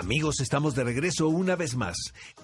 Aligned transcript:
Amigos, 0.00 0.40
estamos 0.40 0.74
de 0.74 0.82
regreso 0.82 1.28
una 1.28 1.56
vez 1.56 1.76
más. 1.76 1.94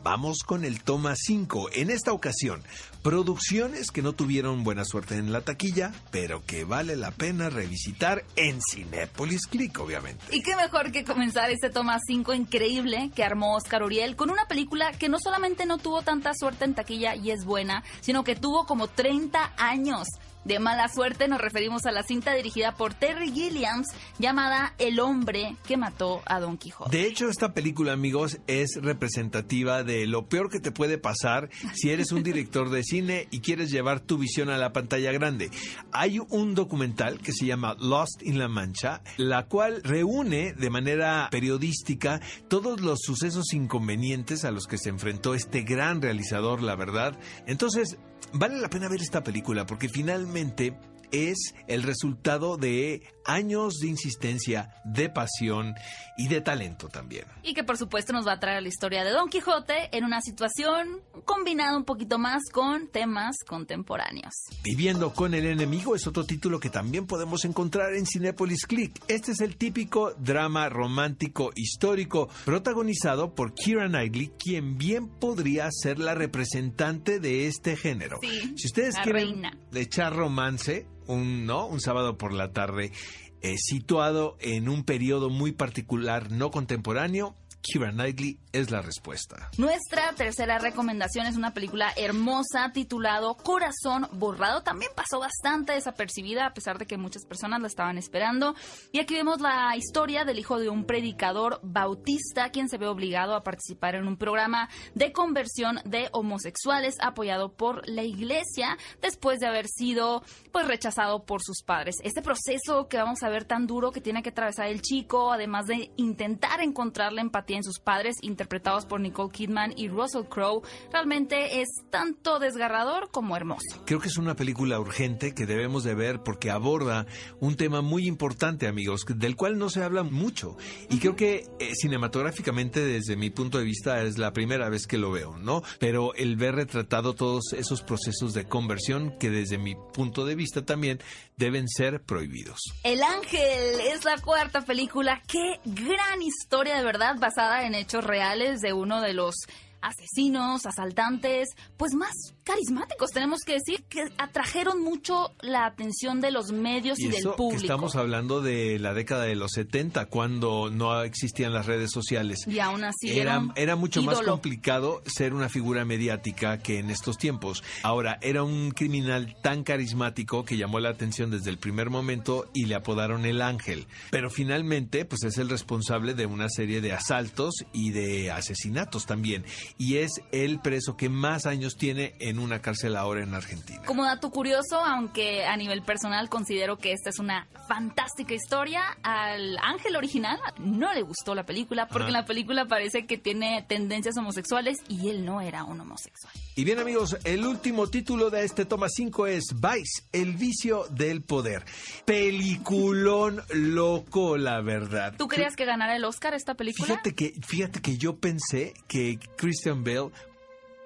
Vamos 0.02 0.42
con 0.44 0.62
el 0.62 0.82
toma 0.82 1.14
5. 1.16 1.70
En 1.72 1.88
esta 1.88 2.12
ocasión, 2.12 2.62
producciones 3.02 3.90
que 3.90 4.02
no 4.02 4.12
tuvieron 4.12 4.62
buena 4.62 4.84
suerte 4.84 5.16
en 5.16 5.32
la 5.32 5.40
taquilla, 5.40 5.90
pero 6.10 6.44
que 6.44 6.64
vale 6.64 6.96
la 6.96 7.12
pena 7.12 7.48
revisitar 7.48 8.26
en 8.36 8.60
Cinépolis 8.60 9.46
Click, 9.46 9.80
obviamente. 9.80 10.22
Y 10.36 10.42
qué 10.42 10.54
mejor 10.54 10.92
que 10.92 11.04
comenzar 11.04 11.48
este 11.50 11.70
toma 11.70 11.98
5 12.06 12.34
increíble 12.34 13.10
que 13.16 13.24
armó 13.24 13.56
Oscar 13.56 13.84
Uriel 13.84 14.16
con 14.16 14.28
una 14.28 14.46
película 14.48 14.92
que 14.92 15.08
no 15.08 15.16
solamente 15.18 15.64
no 15.64 15.78
tuvo 15.78 16.02
tanta 16.02 16.34
suerte 16.34 16.66
en 16.66 16.74
taquilla 16.74 17.14
y 17.16 17.30
es 17.30 17.46
buena, 17.46 17.82
sino 18.02 18.22
que 18.22 18.36
tuvo 18.36 18.66
como 18.66 18.86
30 18.86 19.54
años 19.56 20.08
de 20.46 20.60
mala 20.60 20.88
suerte 20.88 21.26
nos 21.26 21.40
referimos 21.40 21.86
a 21.86 21.90
la 21.90 22.04
cinta 22.04 22.32
dirigida 22.32 22.72
por 22.76 22.94
Terry 22.94 23.32
Gilliams 23.32 23.88
llamada 24.20 24.74
El 24.78 25.00
hombre 25.00 25.56
que 25.66 25.76
mató 25.76 26.22
a 26.24 26.38
Don 26.38 26.56
Quijote. 26.56 26.96
De 26.96 27.04
hecho, 27.04 27.28
esta 27.46 27.54
película, 27.54 27.92
amigos, 27.92 28.40
es 28.48 28.70
representativa 28.82 29.84
de 29.84 30.04
lo 30.08 30.28
peor 30.28 30.50
que 30.50 30.58
te 30.58 30.72
puede 30.72 30.98
pasar 30.98 31.48
si 31.74 31.90
eres 31.90 32.10
un 32.10 32.24
director 32.24 32.70
de 32.70 32.82
cine 32.82 33.28
y 33.30 33.38
quieres 33.38 33.70
llevar 33.70 34.00
tu 34.00 34.18
visión 34.18 34.50
a 34.50 34.58
la 34.58 34.72
pantalla 34.72 35.12
grande. 35.12 35.52
Hay 35.92 36.18
un 36.18 36.56
documental 36.56 37.20
que 37.20 37.30
se 37.32 37.46
llama 37.46 37.76
Lost 37.78 38.20
in 38.24 38.40
La 38.40 38.48
Mancha, 38.48 39.00
la 39.16 39.46
cual 39.46 39.80
reúne 39.84 40.54
de 40.54 40.70
manera 40.70 41.28
periodística 41.30 42.20
todos 42.48 42.80
los 42.80 42.98
sucesos 43.02 43.52
inconvenientes 43.52 44.44
a 44.44 44.50
los 44.50 44.66
que 44.66 44.76
se 44.76 44.88
enfrentó 44.88 45.36
este 45.36 45.62
gran 45.62 46.02
realizador, 46.02 46.64
la 46.64 46.74
verdad. 46.74 47.16
Entonces, 47.46 47.96
vale 48.32 48.58
la 48.58 48.70
pena 48.70 48.88
ver 48.88 49.02
esta 49.02 49.22
película 49.22 49.66
porque 49.66 49.88
finalmente 49.88 50.76
es 51.12 51.54
el 51.68 51.82
resultado 51.82 52.56
de 52.56 53.02
años 53.26 53.78
de 53.80 53.88
insistencia, 53.88 54.70
de 54.84 55.08
pasión 55.08 55.74
y 56.16 56.28
de 56.28 56.40
talento 56.40 56.88
también. 56.88 57.24
Y 57.42 57.54
que 57.54 57.64
por 57.64 57.76
supuesto 57.76 58.12
nos 58.12 58.26
va 58.26 58.32
a 58.32 58.40
traer 58.40 58.62
la 58.62 58.68
historia 58.68 59.04
de 59.04 59.10
Don 59.10 59.28
Quijote 59.28 59.90
en 59.92 60.04
una 60.04 60.20
situación 60.20 61.00
combinada 61.24 61.76
un 61.76 61.84
poquito 61.84 62.18
más 62.18 62.42
con 62.52 62.88
temas 62.88 63.36
contemporáneos. 63.46 64.32
Viviendo 64.62 65.12
con 65.12 65.34
el 65.34 65.46
enemigo 65.46 65.94
es 65.94 66.06
otro 66.06 66.24
título 66.24 66.60
que 66.60 66.70
también 66.70 67.06
podemos 67.06 67.44
encontrar 67.44 67.94
en 67.94 68.06
Cinepolis 68.06 68.66
Click. 68.66 69.02
Este 69.08 69.32
es 69.32 69.40
el 69.40 69.56
típico 69.56 70.12
drama 70.14 70.68
romántico 70.68 71.50
histórico 71.54 72.28
protagonizado 72.44 73.34
por 73.34 73.54
Kira 73.54 73.88
Knightley, 73.88 74.32
quien 74.38 74.78
bien 74.78 75.08
podría 75.08 75.68
ser 75.70 75.98
la 75.98 76.14
representante 76.14 77.20
de 77.20 77.46
este 77.46 77.76
género. 77.76 78.18
Sí, 78.22 78.54
si 78.56 78.66
ustedes 78.66 78.94
la 78.94 79.02
quieren 79.02 79.22
reina. 79.22 79.58
echar 79.74 80.14
romance, 80.14 80.86
un 81.06 81.46
no, 81.46 81.66
un 81.66 81.80
sábado 81.80 82.16
por 82.16 82.32
la 82.32 82.52
tarde, 82.52 82.92
eh, 83.42 83.56
situado 83.58 84.36
en 84.40 84.68
un 84.68 84.84
periodo 84.84 85.30
muy 85.30 85.52
particular 85.52 86.30
no 86.30 86.50
contemporáneo, 86.50 87.34
Kira 87.66 87.90
Knightley 87.90 88.38
es 88.52 88.70
la 88.70 88.80
respuesta. 88.80 89.50
Nuestra 89.58 90.12
tercera 90.12 90.58
recomendación 90.58 91.26
es 91.26 91.36
una 91.36 91.52
película 91.52 91.92
hermosa 91.96 92.70
titulado 92.72 93.36
Corazón 93.36 94.08
Borrado. 94.12 94.62
También 94.62 94.92
pasó 94.94 95.18
bastante 95.18 95.72
desapercibida 95.72 96.46
a 96.46 96.54
pesar 96.54 96.78
de 96.78 96.86
que 96.86 96.96
muchas 96.96 97.26
personas 97.26 97.60
la 97.60 97.66
estaban 97.66 97.98
esperando. 97.98 98.54
Y 98.92 99.00
aquí 99.00 99.14
vemos 99.14 99.40
la 99.40 99.76
historia 99.76 100.24
del 100.24 100.38
hijo 100.38 100.60
de 100.60 100.68
un 100.68 100.84
predicador 100.84 101.60
bautista 101.62 102.50
quien 102.50 102.68
se 102.68 102.78
ve 102.78 102.86
obligado 102.86 103.34
a 103.34 103.42
participar 103.42 103.96
en 103.96 104.06
un 104.06 104.16
programa 104.16 104.68
de 104.94 105.12
conversión 105.12 105.80
de 105.84 106.08
homosexuales 106.12 106.94
apoyado 107.00 107.52
por 107.52 107.86
la 107.88 108.04
iglesia 108.04 108.78
después 109.02 109.40
de 109.40 109.46
haber 109.46 109.66
sido 109.66 110.22
pues 110.52 110.68
rechazado 110.68 111.24
por 111.24 111.42
sus 111.42 111.62
padres. 111.64 111.96
Este 112.04 112.22
proceso 112.22 112.88
que 112.88 112.98
vamos 112.98 113.22
a 113.22 113.25
ver 113.28 113.44
tan 113.44 113.66
duro 113.66 113.92
que 113.92 114.00
tiene 114.00 114.22
que 114.22 114.30
atravesar 114.30 114.68
el 114.68 114.82
chico, 114.82 115.32
además 115.32 115.66
de 115.66 115.90
intentar 115.96 116.60
encontrar 116.60 117.12
la 117.12 117.20
empatía 117.20 117.56
en 117.56 117.64
sus 117.64 117.78
padres, 117.78 118.16
interpretados 118.22 118.86
por 118.86 119.00
Nicole 119.00 119.32
Kidman 119.32 119.72
y 119.76 119.88
Russell 119.88 120.24
Crowe, 120.28 120.62
realmente 120.92 121.60
es 121.60 121.68
tanto 121.90 122.38
desgarrador 122.38 123.10
como 123.10 123.36
hermoso. 123.36 123.82
Creo 123.84 124.00
que 124.00 124.08
es 124.08 124.16
una 124.16 124.36
película 124.36 124.78
urgente 124.80 125.34
que 125.34 125.46
debemos 125.46 125.84
de 125.84 125.94
ver 125.94 126.22
porque 126.22 126.50
aborda 126.50 127.06
un 127.40 127.56
tema 127.56 127.82
muy 127.82 128.06
importante, 128.06 128.66
amigos, 128.66 129.04
del 129.06 129.36
cual 129.36 129.58
no 129.58 129.70
se 129.70 129.82
habla 129.82 130.02
mucho. 130.02 130.56
Y 130.90 130.98
creo 130.98 131.16
que 131.16 131.46
eh, 131.58 131.72
cinematográficamente, 131.74 132.84
desde 132.84 133.16
mi 133.16 133.30
punto 133.30 133.58
de 133.58 133.64
vista, 133.64 134.02
es 134.02 134.18
la 134.18 134.32
primera 134.32 134.68
vez 134.68 134.86
que 134.86 134.98
lo 134.98 135.10
veo, 135.10 135.36
¿no? 135.38 135.62
Pero 135.78 136.14
el 136.14 136.36
ver 136.36 136.56
retratado 136.56 137.14
todos 137.14 137.52
esos 137.52 137.82
procesos 137.82 138.34
de 138.34 138.44
conversión 138.44 139.16
que 139.18 139.30
desde 139.30 139.58
mi 139.58 139.74
punto 139.92 140.24
de 140.24 140.34
vista 140.34 140.64
también 140.64 141.00
deben 141.36 141.68
ser 141.68 142.02
prohibidos. 142.02 142.60
El 142.82 143.02
Ángel 143.02 143.80
es 143.80 144.04
la 144.04 144.16
cuarta 144.18 144.62
película. 144.62 145.22
Qué 145.26 145.60
gran 145.64 146.22
historia 146.22 146.76
de 146.76 146.84
verdad 146.84 147.16
basada 147.18 147.66
en 147.66 147.74
hechos 147.74 148.04
reales 148.04 148.60
de 148.60 148.72
uno 148.72 149.00
de 149.00 149.12
los 149.12 149.34
asesinos, 149.80 150.66
asaltantes, 150.66 151.48
pues 151.76 151.94
más 151.94 152.12
carismáticos, 152.44 153.10
tenemos 153.10 153.40
que 153.44 153.54
decir, 153.54 153.84
que 153.88 154.04
atrajeron 154.18 154.82
mucho 154.82 155.34
la 155.40 155.66
atención 155.66 156.20
de 156.20 156.30
los 156.30 156.52
medios 156.52 156.98
y, 156.98 157.06
Y 157.06 157.08
del 157.08 157.18
eso 157.20 157.30
que 157.32 157.36
público. 157.36 157.62
estamos 157.62 157.96
hablando 157.96 158.40
de 158.40 158.78
la 158.78 158.94
década 158.94 159.24
de 159.24 159.34
los 159.34 159.52
70, 159.52 160.06
cuando 160.06 160.70
no 160.70 161.02
existían 161.02 161.52
las 161.52 161.66
redes 161.66 161.90
sociales. 161.90 162.46
Y 162.46 162.60
aún 162.60 162.84
así 162.84 163.18
Era, 163.18 163.42
era 163.56 163.76
mucho 163.76 164.02
más 164.02 164.20
complicado 164.20 165.02
ser 165.06 165.34
una 165.34 165.48
figura 165.48 165.84
mediática 165.84 166.58
que 166.58 166.78
en 166.78 166.90
estos 166.90 167.18
tiempos. 167.18 167.64
Ahora, 167.82 168.18
era 168.22 168.42
un 168.42 168.70
criminal 168.70 169.36
tan 169.42 169.64
carismático 169.64 170.44
que 170.44 170.56
llamó 170.56 170.78
la 170.80 170.90
atención 170.90 171.30
desde 171.30 171.50
el 171.50 171.58
primer 171.58 171.90
momento 171.90 172.48
y 172.54 172.66
le 172.66 172.74
apodaron 172.74 173.24
el 173.26 173.42
ángel. 173.42 173.86
Pero 174.10 174.30
finalmente, 174.30 175.04
pues 175.04 175.24
es 175.24 175.38
el 175.38 175.48
responsable 175.48 176.14
de 176.14 176.26
una 176.26 176.48
serie 176.48 176.80
de 176.80 176.92
asaltos 176.92 177.64
y 177.72 177.90
de 177.90 178.30
asesinatos 178.30 179.06
también. 179.06 179.44
Y 179.78 179.98
es 179.98 180.20
el 180.32 180.60
preso 180.60 180.96
que 180.96 181.08
más 181.08 181.46
años 181.46 181.76
tiene 181.76 182.14
en 182.18 182.38
una 182.38 182.60
cárcel 182.60 182.96
ahora 182.96 183.22
en 183.22 183.34
Argentina. 183.34 183.82
Como 183.84 184.04
dato 184.04 184.30
curioso, 184.30 184.84
aunque 184.84 185.44
a 185.44 185.56
nivel 185.56 185.82
personal 185.82 186.28
considero 186.28 186.78
que 186.78 186.92
esta 186.92 187.10
es 187.10 187.18
una 187.18 187.46
fantástica 187.68 188.34
historia, 188.34 188.82
al 189.02 189.58
ángel 189.58 189.96
original 189.96 190.38
no 190.58 190.92
le 190.92 191.02
gustó 191.02 191.34
la 191.34 191.44
película 191.44 191.88
porque 191.88 192.04
Ajá. 192.04 192.08
en 192.08 192.12
la 192.14 192.26
película 192.26 192.66
parece 192.66 193.06
que 193.06 193.18
tiene 193.18 193.64
tendencias 193.68 194.16
homosexuales 194.16 194.78
y 194.88 195.08
él 195.08 195.24
no 195.24 195.40
era 195.40 195.64
un 195.64 195.80
homosexual. 195.80 196.32
Y 196.54 196.64
bien 196.64 196.78
amigos, 196.78 197.16
el 197.24 197.46
último 197.46 197.88
título 197.88 198.30
de 198.30 198.44
este 198.44 198.64
toma 198.64 198.88
5 198.88 199.26
es 199.26 199.44
Vice, 199.54 200.04
el 200.12 200.34
vicio 200.34 200.84
del 200.90 201.22
poder. 201.22 201.64
Peliculón 202.04 203.42
loco, 203.50 204.36
la 204.36 204.60
verdad. 204.60 205.14
¿Tú 205.18 205.28
creías 205.28 205.56
que 205.56 205.64
ganara 205.64 205.96
el 205.96 206.04
Oscar 206.04 206.34
esta 206.34 206.54
película? 206.54 206.86
Fíjate 206.86 207.14
que, 207.14 207.34
fíjate 207.46 207.80
que 207.80 207.98
yo 207.98 208.16
pensé 208.16 208.74
que 208.88 209.18
Christian 209.56 209.82
Bale 209.82 210.12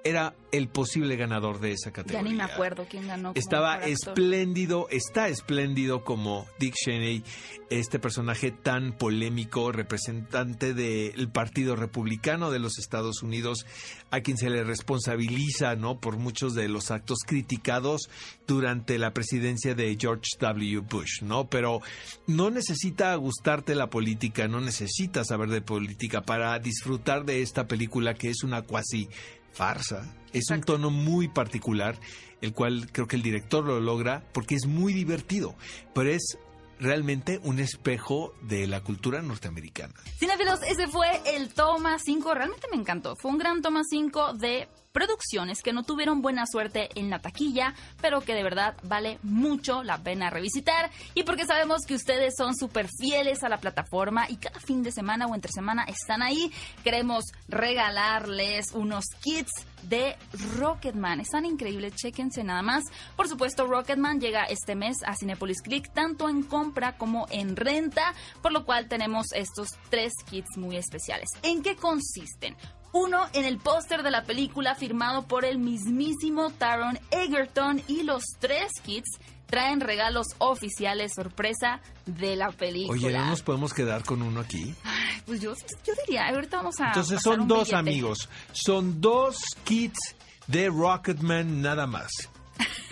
era 0.03 0.35
el 0.51 0.67
posible 0.67 1.15
ganador 1.15 1.59
de 1.59 1.71
esa 1.71 1.89
ya 1.89 1.93
categoría. 1.93 2.29
ni 2.29 2.35
me 2.35 2.43
acuerdo 2.43 2.85
quién 2.89 3.07
ganó. 3.07 3.31
Estaba 3.35 3.77
espléndido, 3.85 4.87
está 4.89 5.29
espléndido 5.29 6.03
como 6.03 6.45
Dick 6.59 6.73
Cheney, 6.75 7.23
este 7.69 7.99
personaje 7.99 8.51
tan 8.51 8.91
polémico, 8.97 9.71
representante 9.71 10.73
del 10.73 11.29
Partido 11.29 11.75
Republicano 11.75 12.51
de 12.51 12.59
los 12.59 12.79
Estados 12.79 13.23
Unidos, 13.23 13.65
a 14.09 14.19
quien 14.21 14.37
se 14.37 14.49
le 14.49 14.63
responsabiliza, 14.63 15.75
¿no? 15.75 15.99
Por 15.99 16.17
muchos 16.17 16.53
de 16.53 16.67
los 16.67 16.91
actos 16.91 17.19
criticados 17.25 18.09
durante 18.45 18.97
la 18.97 19.13
presidencia 19.13 19.73
de 19.73 19.95
George 19.97 20.31
W. 20.39 20.79
Bush, 20.79 21.21
¿no? 21.21 21.47
Pero 21.49 21.79
no 22.27 22.49
necesita 22.49 23.15
gustarte 23.15 23.73
la 23.75 23.89
política, 23.89 24.49
no 24.49 24.59
necesitas 24.59 25.27
saber 25.27 25.49
de 25.49 25.61
política 25.61 26.21
para 26.23 26.59
disfrutar 26.59 27.23
de 27.23 27.41
esta 27.41 27.67
película 27.67 28.15
que 28.15 28.29
es 28.29 28.43
una 28.43 28.63
cuasi 28.63 29.07
farsa. 29.53 30.13
Es 30.33 30.49
un 30.49 30.61
tono 30.61 30.89
muy 30.89 31.27
particular, 31.27 31.99
el 32.41 32.53
cual 32.53 32.89
creo 32.91 33.07
que 33.07 33.15
el 33.15 33.21
director 33.21 33.65
lo 33.65 33.79
logra 33.79 34.23
porque 34.33 34.55
es 34.55 34.65
muy 34.65 34.93
divertido, 34.93 35.55
pero 35.93 36.09
es 36.09 36.37
realmente 36.79 37.39
un 37.43 37.59
espejo 37.59 38.33
de 38.41 38.65
la 38.67 38.81
cultura 38.81 39.21
norteamericana. 39.21 39.93
Cinefilos, 40.17 40.61
ese 40.63 40.87
fue 40.87 41.07
el 41.35 41.53
toma 41.53 41.99
5. 41.99 42.33
Realmente 42.33 42.67
me 42.71 42.77
encantó. 42.77 43.15
Fue 43.21 43.29
un 43.29 43.37
gran 43.37 43.61
toma 43.61 43.81
5 43.87 44.33
de 44.33 44.67
producciones 44.91 45.61
que 45.61 45.73
no 45.73 45.83
tuvieron 45.83 46.21
buena 46.21 46.45
suerte 46.45 46.89
en 46.95 47.09
la 47.09 47.19
taquilla, 47.19 47.73
pero 48.01 48.21
que 48.21 48.33
de 48.33 48.43
verdad 48.43 48.75
vale 48.83 49.19
mucho 49.23 49.83
la 49.83 49.97
pena 49.97 50.29
revisitar. 50.29 50.91
Y 51.13 51.23
porque 51.23 51.45
sabemos 51.45 51.81
que 51.85 51.95
ustedes 51.95 52.33
son 52.37 52.55
súper 52.55 52.87
fieles 52.99 53.43
a 53.43 53.49
la 53.49 53.59
plataforma 53.59 54.29
y 54.29 54.37
cada 54.37 54.59
fin 54.59 54.83
de 54.83 54.91
semana 54.91 55.27
o 55.27 55.35
entre 55.35 55.51
semana 55.51 55.83
están 55.83 56.21
ahí, 56.21 56.51
queremos 56.83 57.25
regalarles 57.47 58.71
unos 58.73 59.05
kits 59.21 59.51
de 59.83 60.15
Rocketman. 60.57 61.19
Están 61.19 61.45
increíbles, 61.45 61.95
chéquense 61.95 62.43
nada 62.43 62.61
más. 62.61 62.83
Por 63.15 63.27
supuesto, 63.27 63.65
Rocketman 63.65 64.19
llega 64.19 64.43
este 64.43 64.75
mes 64.75 64.97
a 65.05 65.15
Cinepolis 65.15 65.61
Click, 65.61 65.91
tanto 65.93 66.29
en 66.29 66.43
compra 66.43 66.97
como 66.97 67.27
en 67.31 67.55
renta, 67.55 68.13
por 68.41 68.51
lo 68.51 68.65
cual 68.65 68.87
tenemos 68.87 69.27
estos 69.33 69.69
tres 69.89 70.13
kits 70.29 70.57
muy 70.57 70.77
especiales. 70.77 71.29
¿En 71.43 71.61
qué 71.61 71.75
consisten? 71.75 72.55
Uno 72.93 73.25
en 73.33 73.45
el 73.45 73.57
póster 73.57 74.03
de 74.03 74.11
la 74.11 74.23
película 74.23 74.75
firmado 74.75 75.23
por 75.23 75.45
el 75.45 75.59
mismísimo 75.59 76.49
Taron 76.51 76.99
Egerton 77.09 77.81
y 77.87 78.03
los 78.03 78.23
tres 78.39 78.71
kits 78.83 79.17
traen 79.45 79.81
regalos 79.81 80.27
oficiales 80.39 81.13
sorpresa 81.13 81.81
de 82.05 82.35
la 82.35 82.51
película. 82.51 82.97
Oye, 83.07 83.17
¿no 83.17 83.25
nos 83.25 83.41
podemos 83.41 83.73
quedar 83.73 84.03
con 84.03 84.21
uno 84.21 84.39
aquí? 84.39 84.73
Ay, 84.83 85.21
pues 85.25 85.41
yo, 85.41 85.53
yo 85.85 85.93
diría, 86.05 86.29
ahorita 86.29 86.57
vamos 86.57 86.79
a... 86.79 86.87
Entonces 86.87 87.15
pasar 87.15 87.33
son 87.33 87.41
un 87.41 87.47
dos 87.47 87.67
billete. 87.69 87.75
amigos, 87.77 88.29
son 88.53 89.01
dos 89.01 89.37
kits 89.63 90.15
de 90.47 90.67
Rocketman 90.69 91.61
nada 91.61 91.85
más. 91.87 92.11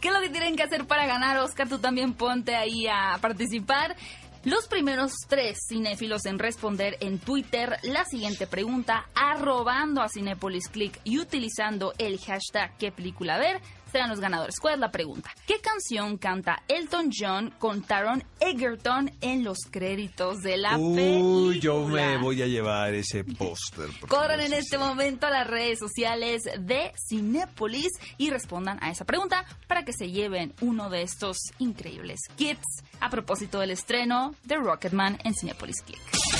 ¿Qué 0.00 0.08
es 0.08 0.14
lo 0.14 0.20
que 0.20 0.30
tienen 0.30 0.56
que 0.56 0.62
hacer 0.62 0.86
para 0.86 1.06
ganar, 1.06 1.38
Oscar? 1.38 1.68
Tú 1.68 1.78
también 1.78 2.14
ponte 2.14 2.54
ahí 2.56 2.86
a 2.86 3.18
participar. 3.20 3.96
Los 4.42 4.68
primeros 4.68 5.12
tres 5.28 5.58
cinéfilos 5.68 6.24
en 6.24 6.38
responder 6.38 6.96
en 7.00 7.18
Twitter 7.18 7.76
la 7.82 8.06
siguiente 8.06 8.46
pregunta, 8.46 9.04
arrobando 9.14 10.00
a 10.00 10.08
Cinepolis 10.08 10.68
Click 10.68 10.98
y 11.04 11.18
utilizando 11.18 11.92
el 11.98 12.18
hashtag 12.18 12.74
qué 12.78 12.90
película 12.90 13.36
ver, 13.36 13.60
serán 13.90 14.10
los 14.10 14.20
ganadores. 14.20 14.56
¿Cuál 14.60 14.74
es 14.74 14.80
la 14.80 14.90
pregunta? 14.90 15.30
¿Qué 15.46 15.60
canción 15.60 16.16
canta 16.18 16.62
Elton 16.68 17.10
John 17.16 17.54
con 17.58 17.82
Taron 17.82 18.22
Egerton 18.40 19.10
en 19.20 19.44
los 19.44 19.58
créditos 19.70 20.38
de 20.42 20.56
la 20.56 20.70
película? 20.70 21.18
Uy, 21.20 21.60
yo 21.60 21.86
me 21.86 22.18
voy 22.18 22.42
a 22.42 22.46
llevar 22.46 22.94
ese 22.94 23.24
póster. 23.24 23.88
Corran 24.08 24.40
en 24.40 24.52
este 24.52 24.78
momento 24.78 25.26
a 25.26 25.30
las 25.30 25.46
redes 25.46 25.78
sociales 25.78 26.42
de 26.58 26.92
Cinépolis 27.08 27.92
y 28.18 28.30
respondan 28.30 28.78
a 28.82 28.90
esa 28.90 29.04
pregunta 29.04 29.44
para 29.66 29.84
que 29.84 29.92
se 29.92 30.10
lleven 30.10 30.54
uno 30.60 30.90
de 30.90 31.02
estos 31.02 31.38
increíbles 31.58 32.20
kits 32.36 32.82
a 33.00 33.10
propósito 33.10 33.60
del 33.60 33.70
estreno 33.70 34.34
de 34.44 34.56
Rocketman 34.56 35.18
en 35.24 35.34
Cinépolis 35.34 35.82
Click. 35.82 36.39